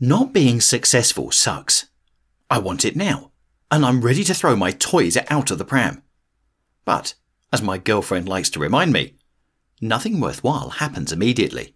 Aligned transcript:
Not 0.00 0.32
being 0.32 0.60
successful 0.60 1.32
sucks. 1.32 1.86
I 2.48 2.58
want 2.58 2.84
it 2.84 2.94
now, 2.94 3.32
and 3.68 3.84
I'm 3.84 4.00
ready 4.00 4.22
to 4.24 4.34
throw 4.34 4.54
my 4.54 4.70
toys 4.70 5.18
out 5.28 5.50
of 5.50 5.58
the 5.58 5.64
pram. 5.64 6.02
But, 6.84 7.14
as 7.52 7.62
my 7.62 7.78
girlfriend 7.78 8.28
likes 8.28 8.48
to 8.50 8.60
remind 8.60 8.92
me, 8.92 9.14
nothing 9.80 10.20
worthwhile 10.20 10.70
happens 10.70 11.10
immediately. 11.10 11.74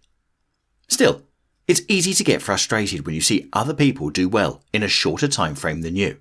Still, 0.87 1.23
it's 1.67 1.81
easy 1.89 2.13
to 2.13 2.23
get 2.23 2.41
frustrated 2.41 3.05
when 3.05 3.13
you 3.13 3.19
see 3.19 3.49
other 3.51 3.73
people 3.73 4.09
do 4.09 4.29
well 4.29 4.63
in 4.71 4.83
a 4.83 4.87
shorter 4.87 5.27
time 5.27 5.55
frame 5.55 5.81
than 5.81 5.97
you. 5.97 6.19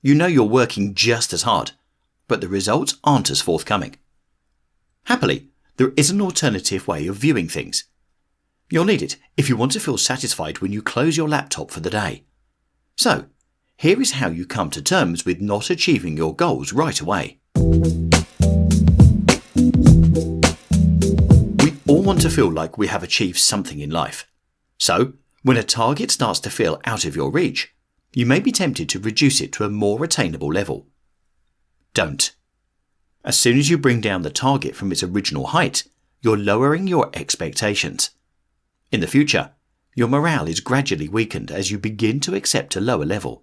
You 0.00 0.14
know 0.14 0.26
you're 0.26 0.44
working 0.44 0.94
just 0.94 1.34
as 1.34 1.42
hard, 1.42 1.72
but 2.28 2.40
the 2.40 2.48
results 2.48 2.96
aren't 3.04 3.30
as 3.30 3.42
forthcoming. 3.42 3.96
Happily, 5.04 5.48
there 5.76 5.92
is 5.98 6.08
an 6.08 6.22
alternative 6.22 6.88
way 6.88 7.06
of 7.06 7.16
viewing 7.16 7.48
things. 7.48 7.84
You'll 8.70 8.86
need 8.86 9.02
it 9.02 9.16
if 9.36 9.48
you 9.48 9.56
want 9.56 9.72
to 9.72 9.80
feel 9.80 9.98
satisfied 9.98 10.60
when 10.60 10.72
you 10.72 10.80
close 10.80 11.16
your 11.16 11.28
laptop 11.28 11.70
for 11.70 11.80
the 11.80 11.90
day. 11.90 12.24
So, 12.96 13.26
here 13.76 14.00
is 14.00 14.12
how 14.12 14.28
you 14.28 14.46
come 14.46 14.70
to 14.70 14.80
terms 14.80 15.26
with 15.26 15.40
not 15.40 15.68
achieving 15.68 16.16
your 16.16 16.34
goals 16.34 16.72
right 16.72 16.98
away. 17.00 17.40
We 17.56 17.62
all 21.86 22.02
want 22.02 22.22
to 22.22 22.30
feel 22.30 22.50
like 22.50 22.78
we 22.78 22.86
have 22.86 23.02
achieved 23.02 23.38
something 23.38 23.80
in 23.80 23.90
life. 23.90 24.26
So, 24.78 25.14
when 25.42 25.58
a 25.58 25.62
target 25.62 26.10
starts 26.10 26.40
to 26.40 26.50
feel 26.50 26.80
out 26.86 27.04
of 27.04 27.14
your 27.14 27.30
reach, 27.30 27.74
you 28.14 28.24
may 28.24 28.40
be 28.40 28.52
tempted 28.52 28.88
to 28.88 28.98
reduce 28.98 29.42
it 29.42 29.52
to 29.54 29.64
a 29.64 29.68
more 29.68 30.02
attainable 30.02 30.52
level. 30.52 30.86
Don't. 31.92 32.34
As 33.24 33.38
soon 33.38 33.58
as 33.58 33.68
you 33.68 33.76
bring 33.76 34.00
down 34.00 34.22
the 34.22 34.30
target 34.30 34.74
from 34.74 34.90
its 34.90 35.02
original 35.02 35.48
height, 35.48 35.84
you're 36.22 36.38
lowering 36.38 36.86
your 36.86 37.10
expectations. 37.12 38.10
In 38.94 39.00
the 39.00 39.08
future, 39.08 39.50
your 39.96 40.06
morale 40.06 40.46
is 40.46 40.60
gradually 40.60 41.08
weakened 41.08 41.50
as 41.50 41.68
you 41.68 41.80
begin 41.80 42.20
to 42.20 42.36
accept 42.36 42.76
a 42.76 42.80
lower 42.80 43.04
level. 43.04 43.42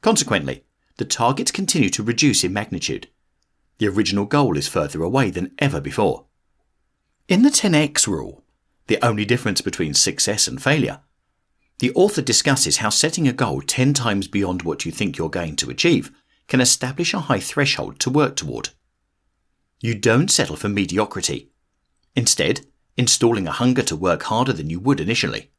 Consequently, 0.00 0.64
the 0.96 1.04
targets 1.04 1.52
continue 1.52 1.90
to 1.90 2.02
reduce 2.02 2.42
in 2.42 2.52
magnitude. 2.52 3.06
The 3.78 3.86
original 3.86 4.24
goal 4.24 4.56
is 4.56 4.66
further 4.66 5.00
away 5.00 5.30
than 5.30 5.54
ever 5.60 5.80
before. 5.80 6.24
In 7.28 7.44
the 7.44 7.50
10x 7.50 8.08
rule, 8.08 8.42
the 8.88 8.98
only 9.00 9.24
difference 9.24 9.60
between 9.60 9.94
success 9.94 10.48
and 10.48 10.60
failure, 10.60 11.02
the 11.78 11.92
author 11.94 12.20
discusses 12.20 12.78
how 12.78 12.88
setting 12.88 13.28
a 13.28 13.32
goal 13.32 13.62
10 13.62 13.94
times 13.94 14.26
beyond 14.26 14.62
what 14.62 14.84
you 14.84 14.90
think 14.90 15.16
you're 15.16 15.30
going 15.30 15.54
to 15.54 15.70
achieve 15.70 16.10
can 16.48 16.60
establish 16.60 17.14
a 17.14 17.20
high 17.20 17.38
threshold 17.38 18.00
to 18.00 18.10
work 18.10 18.34
toward. 18.34 18.70
You 19.80 19.94
don't 19.94 20.32
settle 20.32 20.56
for 20.56 20.68
mediocrity. 20.68 21.52
Instead, 22.16 22.66
installing 22.98 23.46
a 23.46 23.52
hunger 23.52 23.82
to 23.82 23.96
work 23.96 24.24
harder 24.24 24.52
than 24.52 24.68
you 24.68 24.80
would 24.80 25.00
initially. 25.00 25.50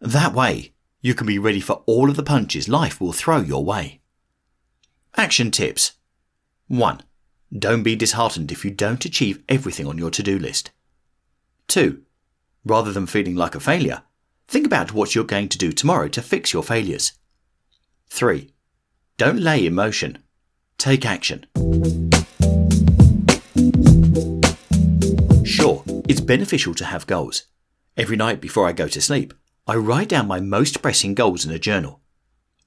That 0.00 0.32
way, 0.32 0.72
you 1.02 1.14
can 1.14 1.26
be 1.26 1.38
ready 1.38 1.60
for 1.60 1.82
all 1.84 2.08
of 2.08 2.16
the 2.16 2.22
punches 2.22 2.68
life 2.68 3.00
will 3.00 3.12
throw 3.12 3.38
your 3.40 3.64
way. 3.64 4.00
Action 5.16 5.50
tips 5.50 5.92
1. 6.68 7.02
Don't 7.58 7.82
be 7.82 7.96
disheartened 7.96 8.50
if 8.50 8.64
you 8.64 8.70
don't 8.70 9.04
achieve 9.04 9.42
everything 9.48 9.86
on 9.86 9.98
your 9.98 10.10
to 10.10 10.22
do 10.22 10.38
list. 10.38 10.70
2. 11.68 12.00
Rather 12.64 12.92
than 12.92 13.06
feeling 13.06 13.34
like 13.34 13.54
a 13.54 13.60
failure, 13.60 14.02
think 14.46 14.64
about 14.64 14.94
what 14.94 15.14
you're 15.14 15.24
going 15.24 15.48
to 15.48 15.58
do 15.58 15.72
tomorrow 15.72 16.08
to 16.08 16.22
fix 16.22 16.52
your 16.52 16.62
failures. 16.62 17.12
3. 18.08 18.50
Don't 19.18 19.40
lay 19.40 19.66
emotion. 19.66 20.18
Take 20.78 21.04
action. 21.04 21.46
Sure, 25.44 25.84
it's 26.08 26.20
beneficial 26.20 26.74
to 26.74 26.84
have 26.84 27.06
goals. 27.06 27.44
Every 27.96 28.16
night 28.16 28.40
before 28.40 28.66
I 28.66 28.72
go 28.72 28.88
to 28.88 29.00
sleep, 29.00 29.34
I 29.66 29.76
write 29.76 30.08
down 30.08 30.26
my 30.26 30.40
most 30.40 30.82
pressing 30.82 31.14
goals 31.14 31.44
in 31.44 31.52
a 31.52 31.58
journal. 31.58 32.00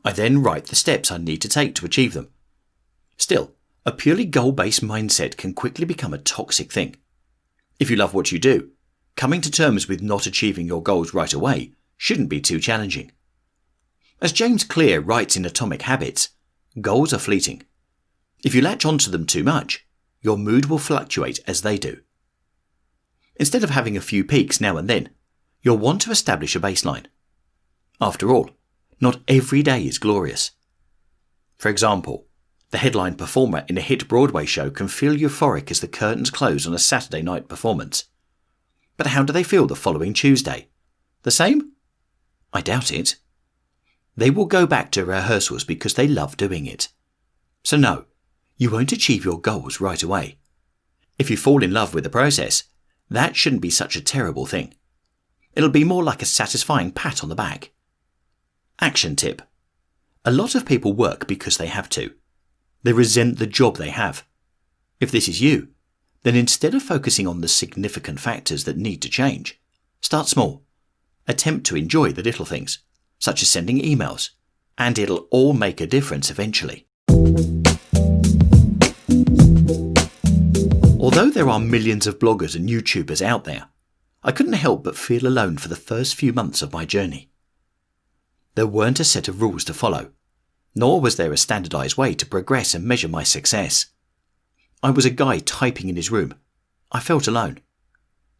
I 0.03 0.11
then 0.11 0.42
write 0.42 0.67
the 0.67 0.75
steps 0.75 1.11
I 1.11 1.17
need 1.17 1.42
to 1.42 1.50
take 1.50 1.75
to 1.75 1.86
achieve 1.86 2.14
them. 2.14 2.30
Still, 3.17 3.53
a 3.86 3.92
purely 3.92 4.25
goal 4.25 4.52
based 4.52 4.81
mindset 4.81 5.36
can 5.36 5.53
quickly 5.53 5.86
become 5.86 6.14
a 6.14 6.20
toxic 6.20 6.71
thing. 6.71 6.95
If 7.80 7.89
you 7.89 7.98
love 7.98 8.14
what 8.14 8.32
you 8.32 8.39
do, 8.39 8.71
coming 9.15 9.42
to 9.42 9.52
terms 9.52 9.87
with 9.87 10.02
not 10.02 10.26
achieving 10.26 10.67
your 10.67 10.81
goals 10.81 11.14
right 11.14 11.33
away 11.33 11.73
shouldn't 11.98 12.30
be 12.30 12.39
too 12.39 12.60
challenging. 12.60 13.11
As 14.21 14.31
James 14.31 14.64
Clear 14.64 15.02
writes 15.02 15.36
in 15.36 15.43
Atomic 15.43 15.81
Habits, 15.81 16.30
goals 16.80 17.14
are 17.14 17.20
fleeting. 17.20 17.64
If 18.43 18.55
you 18.55 18.61
latch 18.61 18.86
onto 18.86 19.11
them 19.11 19.26
too 19.26 19.43
much, 19.43 19.86
your 20.21 20.37
mood 20.37 20.65
will 20.65 20.77
fluctuate 20.77 21.39
as 21.48 21.61
they 21.61 21.77
do. 21.77 22.02
Instead 23.38 23.64
of 23.64 23.70
having 23.70 23.98
a 23.98 24.02
few 24.02 24.23
peaks 24.23 24.62
now 24.62 24.78
and 24.78 24.90
then, 24.90 25.10
you'll 25.62 25.78
want 25.78 26.02
to 26.02 26.12
establish 26.12 26.56
a 26.56 26.60
baseline. 26.60 27.06
After 28.00 28.32
all, 28.32 28.52
not 29.02 29.20
every 29.28 29.62
day 29.62 29.84
is 29.84 29.98
glorious. 29.98 30.52
For 31.58 31.70
example, 31.70 32.28
the 32.72 32.78
headline 32.78 33.16
performer 33.16 33.66
in 33.68 33.78
a 33.78 33.82
hit 33.82 34.08
Broadway 34.08 34.46
show 34.46 34.70
can 34.70 34.88
feel 34.88 35.16
euphoric 35.16 35.72
as 35.72 35.80
the 35.80 35.88
curtains 35.88 36.30
close 36.30 36.68
on 36.68 36.73
a 36.73 36.80
Saturday 36.80 37.22
night 37.22 37.48
performance. 37.48 38.06
But 38.98 39.08
how 39.08 39.23
do 39.23 39.34
they 39.34 39.44
feel 39.44 39.67
the 39.67 39.76
following 39.76 40.14
Tuesday? 40.14 40.70
The 41.23 41.32
same? 41.32 41.72
I 42.54 42.62
doubt 42.62 42.92
it. 42.92 43.16
They 44.17 44.30
will 44.30 44.46
go 44.46 44.66
back 44.66 44.92
to 44.92 45.06
rehearsals 45.06 45.64
because 45.64 45.96
they 45.96 46.08
love 46.08 46.38
doing 46.38 46.66
it. 46.66 46.90
So, 47.64 47.76
no, 47.76 48.06
you 48.58 48.70
won't 48.70 48.94
achieve 48.94 49.26
your 49.26 49.40
goals 49.40 49.82
right 49.82 50.02
away. 50.02 50.38
If 51.20 51.30
you 51.30 51.38
fall 51.38 51.64
in 51.64 51.73
love 51.73 51.94
with 51.94 52.04
the 52.04 52.10
process, 52.10 52.64
that 53.10 53.36
shouldn't 53.36 53.61
be 53.61 53.70
such 53.70 53.95
a 53.95 54.02
terrible 54.02 54.45
thing. 54.45 54.73
It'll 55.55 55.70
be 55.70 55.83
more 55.83 56.04
like 56.04 56.21
a 56.21 56.26
satisfying 56.26 56.92
pat 56.92 57.23
on 57.23 57.30
the 57.30 57.36
back. 57.36 57.71
Action 58.80 59.16
tip. 59.16 59.42
A 60.26 60.32
lot 60.32 60.55
of 60.55 60.66
people 60.66 60.93
work 60.93 61.27
because 61.27 61.58
they 61.58 61.67
have 61.67 61.88
to. 61.89 62.14
They 62.83 62.93
resent 62.93 63.39
the 63.39 63.48
job 63.48 63.77
they 63.77 63.89
have. 63.89 64.26
If 64.99 65.11
this 65.11 65.27
is 65.27 65.42
you, 65.42 65.70
then 66.23 66.36
instead 66.36 66.73
of 66.73 66.83
focusing 66.83 67.27
on 67.27 67.42
the 67.42 67.48
significant 67.48 68.20
factors 68.20 68.64
that 68.64 68.77
need 68.77 69.02
to 69.04 69.10
change, 69.10 69.61
start 70.02 70.27
small. 70.27 70.64
Attempt 71.27 71.66
to 71.67 71.76
enjoy 71.76 72.11
the 72.11 72.23
little 72.23 72.45
things, 72.45 72.80
such 73.20 73.42
as 73.42 73.49
sending 73.49 73.80
emails, 73.80 74.32
and 74.77 74.98
it'll 74.99 75.27
all 75.32 75.54
make 75.54 75.80
a 75.80 75.87
difference 75.87 76.30
eventually. 76.30 76.87
Although 81.15 81.31
there 81.31 81.48
are 81.48 81.61
millions 81.61 82.08
of 82.08 82.20
bloggers 82.20 82.58
and 82.58 82.67
YouTubers 82.67 83.21
out 83.21 83.45
there, 83.45 83.70
I 84.21 84.33
couldn't 84.33 84.52
help 84.52 84.83
but 84.83 84.98
feel 84.98 85.26
alone 85.26 85.55
for 85.55 85.70
the 85.70 85.76
first 85.77 86.14
few 86.14 86.33
months 86.33 86.61
of 86.61 86.73
my 86.73 86.83
journey. 86.83 87.30
There 88.55 88.67
weren't 88.67 88.99
a 88.99 89.05
set 89.05 89.30
of 89.30 89.42
rules 89.42 89.64
to 89.64 89.73
follow, 89.73 90.11
nor 90.75 90.99
was 90.99 91.15
there 91.15 91.31
a 91.31 91.37
standardized 91.37 91.95
way 91.95 92.15
to 92.15 92.25
progress 92.25 92.73
and 92.73 92.83
measure 92.83 93.08
my 93.08 93.23
success. 93.23 93.86
I 94.83 94.89
was 94.89 95.05
a 95.05 95.09
guy 95.09 95.39
typing 95.39 95.87
in 95.87 95.95
his 95.95 96.11
room. 96.11 96.33
I 96.92 96.99
felt 96.99 97.30
alone. 97.30 97.61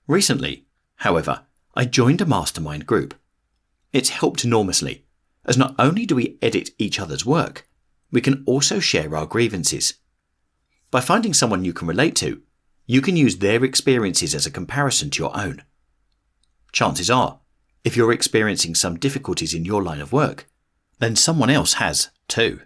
Recently, 0.06 0.66
however, 0.98 1.46
I 1.76 1.86
joined 1.86 2.20
a 2.20 2.26
mastermind 2.26 2.86
group. 2.86 3.14
It's 3.94 4.10
helped 4.10 4.44
enormously, 4.44 5.06
as 5.46 5.58
not 5.58 5.76
only 5.80 6.06
do 6.06 6.16
we 6.16 6.38
edit 6.42 6.72
each 6.78 7.00
other's 7.00 7.26
work, 7.26 7.70
we 8.12 8.20
can 8.20 8.44
also 8.46 8.80
share 8.80 9.16
our 9.16 9.26
grievances. 9.26 9.94
By 10.92 11.00
finding 11.00 11.34
someone 11.34 11.64
you 11.64 11.72
can 11.72 11.88
relate 11.88 12.18
to, 12.18 12.42
you 12.86 13.02
can 13.02 13.16
use 13.16 13.38
their 13.38 13.64
experiences 13.64 14.36
as 14.36 14.46
a 14.46 14.52
comparison 14.52 15.10
to 15.10 15.24
your 15.24 15.36
own. 15.38 15.64
Chances 16.72 17.10
are, 17.10 17.40
if 17.84 17.96
you're 17.96 18.12
experiencing 18.12 18.76
some 18.76 19.00
difficulties 19.00 19.54
in 19.54 19.66
your 19.66 19.82
line 19.82 20.02
of 20.02 20.12
work, 20.12 20.48
then 21.00 21.16
someone 21.16 21.50
else 21.50 21.74
has 21.74 22.10
too. 22.28 22.62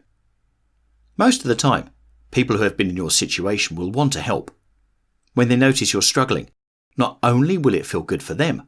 Most 1.18 1.41
of 1.41 1.47
the 1.47 1.56
time, 1.56 1.90
people 2.31 2.57
who 2.57 2.63
have 2.63 2.78
been 2.78 2.90
in 2.90 2.97
your 2.97 3.12
situation 3.12 3.75
will 3.75 3.91
want 3.91 4.13
to 4.13 4.22
help. 4.22 4.52
When 5.34 5.47
they 5.47 5.56
notice 5.56 5.94
you're 5.94 6.02
struggling, 6.02 6.50
not 6.97 7.18
only 7.24 7.57
will 7.57 7.74
it 7.74 7.86
feel 7.86 8.01
good 8.01 8.24
for 8.24 8.34
them, 8.34 8.68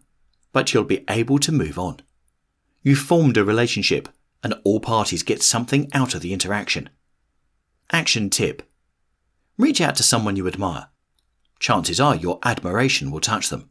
but 0.54 0.74
you'll 0.74 0.84
be 0.84 1.04
able 1.10 1.40
to 1.40 1.52
move 1.52 1.78
on. 1.78 2.02
You've 2.82 3.00
formed 3.00 3.38
a 3.38 3.44
relationship, 3.44 4.10
and 4.44 4.56
all 4.64 4.80
parties 4.80 5.24
get 5.24 5.44
something 5.44 5.90
out 5.94 6.16
of 6.16 6.22
the 6.22 6.34
interaction. 6.34 6.90
Action 7.92 8.30
tip 8.30 8.64
Reach 9.58 9.82
out 9.82 9.96
to 9.98 10.04
someone 10.04 10.36
you 10.36 10.48
admire 10.48 10.88
chances 11.62 12.00
are 12.00 12.16
your 12.16 12.40
admiration 12.44 13.12
will 13.12 13.22
touch 13.22 13.50
them. 13.50 13.70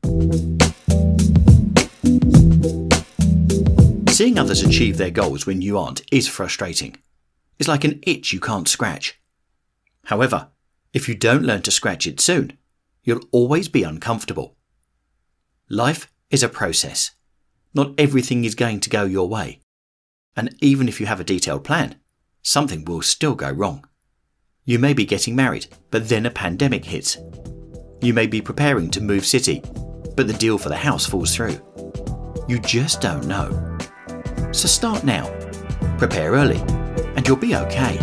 Seeing 4.08 4.38
others 4.38 4.62
achieve 4.62 4.96
their 4.96 5.10
goals 5.10 5.44
when 5.44 5.60
you 5.60 5.76
aren't 5.76 6.02
is 6.12 6.28
frustrating. 6.28 6.96
It's 7.58 7.68
like 7.68 7.84
an 7.84 8.00
itch 8.06 8.32
you 8.32 8.40
can't 8.40 8.68
scratch. 8.68 9.20
However, 10.04 10.48
if 10.92 11.08
you 11.08 11.14
don't 11.14 11.42
learn 11.42 11.62
to 11.62 11.70
scratch 11.70 12.06
it 12.06 12.20
soon, 12.20 12.56
you'll 13.02 13.24
always 13.32 13.68
be 13.68 13.82
uncomfortable. 13.82 14.56
Life 15.68 16.12
is 16.30 16.42
a 16.42 16.48
process. 16.48 17.10
Not 17.74 17.94
everything 17.98 18.44
is 18.44 18.54
going 18.54 18.80
to 18.80 18.90
go 18.90 19.04
your 19.04 19.28
way. 19.28 19.60
And 20.36 20.54
even 20.60 20.88
if 20.88 21.00
you 21.00 21.06
have 21.06 21.20
a 21.20 21.24
detailed 21.24 21.64
plan, 21.64 21.96
something 22.42 22.84
will 22.84 23.02
still 23.02 23.34
go 23.34 23.50
wrong. 23.50 23.84
You 24.64 24.78
may 24.78 24.94
be 24.94 25.04
getting 25.04 25.34
married, 25.34 25.66
but 25.90 26.08
then 26.08 26.24
a 26.24 26.30
pandemic 26.30 26.84
hits 26.84 27.18
you 28.02 28.14
may 28.14 28.26
be 28.26 28.40
preparing 28.40 28.90
to 28.90 29.00
move 29.00 29.26
city, 29.26 29.62
but 30.16 30.26
the 30.26 30.36
deal 30.38 30.58
for 30.58 30.68
the 30.68 30.76
house 30.76 31.06
falls 31.06 31.34
through. 31.34 31.60
You 32.48 32.58
just 32.60 33.00
don't 33.00 33.26
know. 33.26 33.78
So 34.52 34.66
start 34.66 35.04
now. 35.04 35.30
Prepare 35.98 36.32
early, 36.32 36.60
and 37.16 37.26
you'll 37.26 37.36
be 37.36 37.54
okay. 37.54 37.98